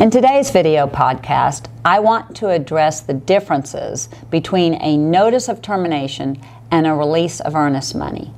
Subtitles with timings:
[0.00, 6.40] In today's video podcast, I want to address the differences between a notice of termination
[6.70, 8.32] and a release of earnest money,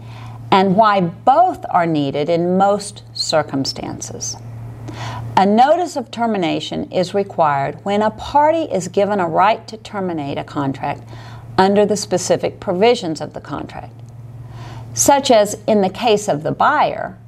[0.51, 4.39] and why both are needed in most circumstances.
[5.37, 10.39] A notice of termination is required when a party is given a right to terminate
[10.39, 11.03] a contract
[11.59, 13.93] under the specific provisions of the contract,
[14.95, 17.19] such as in the case of the buyer,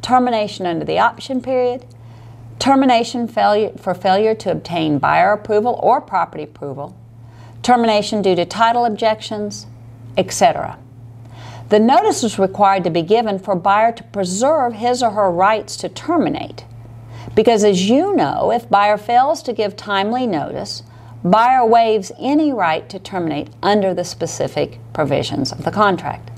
[0.00, 1.84] termination under the option period
[2.62, 6.96] termination failure, for failure to obtain buyer approval or property approval,
[7.60, 9.66] termination due to title objections,
[10.16, 10.78] etc.
[11.70, 15.76] The notice is required to be given for buyer to preserve his or her rights
[15.78, 16.64] to terminate.
[17.34, 20.84] Because as you know, if buyer fails to give timely notice,
[21.24, 26.30] buyer waives any right to terminate under the specific provisions of the contract.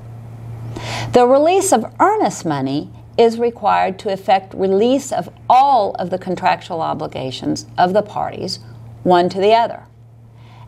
[1.13, 6.81] The release of earnest money is required to effect release of all of the contractual
[6.81, 8.59] obligations of the parties,
[9.03, 9.85] one to the other.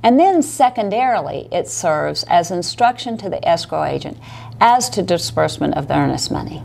[0.03, 4.19] And then, secondarily, it serves as instruction to the escrow agent
[4.61, 6.63] as to disbursement of the earnest money.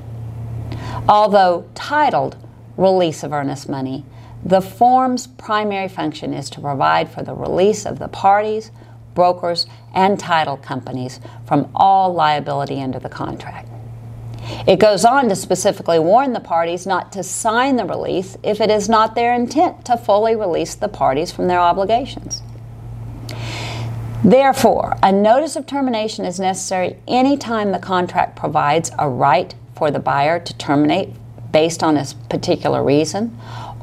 [1.09, 2.37] Although titled
[2.77, 4.05] Release of Earnest Money,
[4.43, 8.71] the form's primary function is to provide for the release of the parties,
[9.13, 13.69] brokers, and title companies from all liability under the contract.
[14.67, 18.69] It goes on to specifically warn the parties not to sign the release if it
[18.69, 22.41] is not their intent to fully release the parties from their obligations.
[24.23, 29.99] Therefore, a notice of termination is necessary anytime the contract provides a right for the
[29.99, 31.09] buyer to terminate
[31.51, 33.37] based on a particular reason,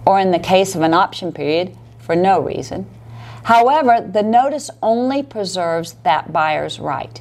[0.06, 2.88] or in the case of an option period, for no reason.
[3.42, 7.20] However, the notice only preserves that buyer's right.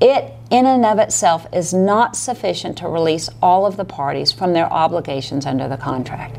[0.00, 4.52] It, in and of itself, is not sufficient to release all of the parties from
[4.52, 6.38] their obligations under the contract.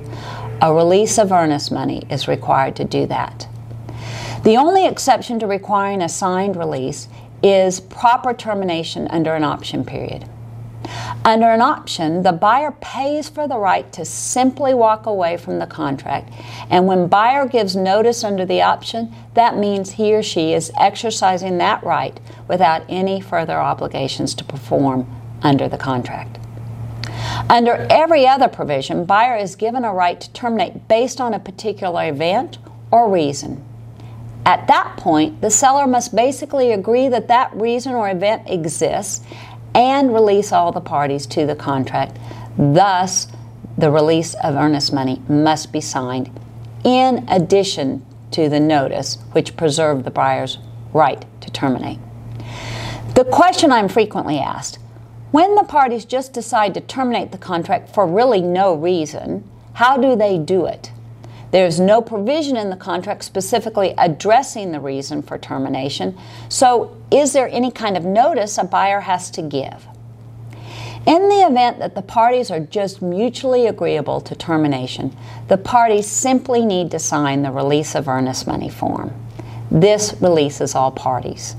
[0.61, 3.47] A release of earnest money is required to do that.
[4.44, 7.09] The only exception to requiring a signed release
[7.44, 10.25] is proper termination under an option period.
[11.25, 15.68] Under an option, the buyer pays for the right to simply walk away from the
[15.68, 16.31] contract,
[16.69, 21.58] and when buyer gives notice under the option, that means he or she is exercising
[21.58, 25.08] that right without any further obligations to perform
[25.41, 26.40] under the contract.
[27.50, 32.08] Under every other provision, buyer is given a right to terminate based on a particular
[32.08, 32.59] event
[32.91, 33.63] or reason.
[34.46, 39.24] At that point, the seller must basically agree that that reason or event exists
[39.74, 42.18] and release all the parties to the contract.
[42.57, 43.28] Thus,
[43.78, 46.30] the release of earnest money must be signed
[46.84, 50.58] in addition to the notice, which preserved the buyer's
[50.94, 52.00] right to terminate.
[53.16, 54.79] The question I'm frequently asked
[55.31, 59.44] when the parties just decide to terminate the contract for really no reason,
[59.74, 60.91] how do they do it?
[61.51, 66.17] There's no provision in the contract specifically addressing the reason for termination.
[66.47, 69.87] So, is there any kind of notice a buyer has to give?
[71.07, 75.15] In the event that the parties are just mutually agreeable to termination,
[75.47, 79.11] the parties simply need to sign the release of earnest money form.
[79.71, 81.55] This releases all parties.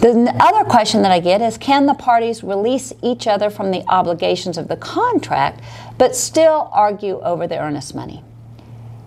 [0.00, 3.84] The other question that I get is can the parties release each other from the
[3.88, 5.60] obligations of the contract
[5.98, 8.22] but still argue over the earnest money?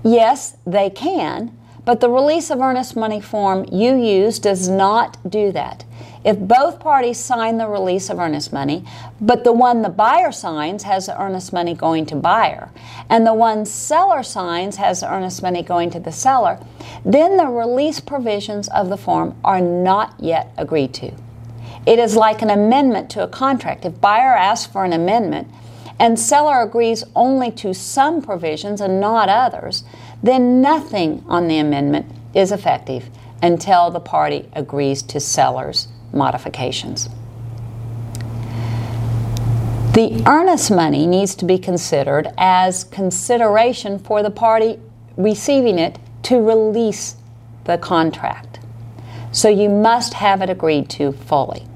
[0.03, 5.51] Yes, they can, but the release of earnest money form you use does not do
[5.51, 5.84] that.
[6.23, 8.85] If both parties sign the release of earnest money,
[9.19, 12.69] but the one the buyer signs has the earnest money going to buyer,
[13.09, 16.59] and the one seller signs has the earnest money going to the seller,
[17.03, 21.12] then the release provisions of the form are not yet agreed to.
[21.88, 23.85] It is like an amendment to a contract.
[23.85, 25.47] If buyer asks for an amendment,
[26.01, 29.84] and seller agrees only to some provisions and not others,
[30.23, 33.07] then nothing on the amendment is effective
[33.44, 37.07] until the party agrees to seller's modifications.
[39.94, 44.80] The earnest money needs to be considered as consideration for the party
[45.18, 47.15] receiving it to release
[47.65, 48.59] the contract.
[49.31, 51.68] So you must have it agreed to fully.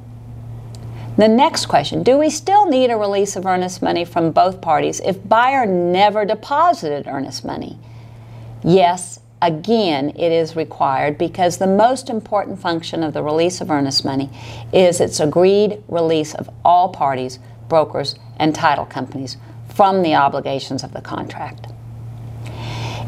[1.18, 5.00] The next question Do we still need a release of earnest money from both parties
[5.00, 7.80] if buyer never deposited earnest money?
[8.64, 14.04] Yes, again, it is required because the most important function of the release of earnest
[14.04, 14.30] money
[14.74, 17.40] is its agreed release of all parties,
[17.70, 19.38] brokers, and title companies
[19.74, 21.68] from the obligations of the contract.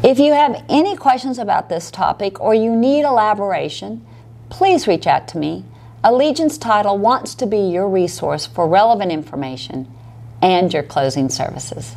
[0.02, 4.06] If you have any questions about this topic or you need elaboration,
[4.48, 5.64] please reach out to me
[6.04, 9.92] Allegiance Title wants to be your resource for relevant information
[10.40, 11.96] and your closing services.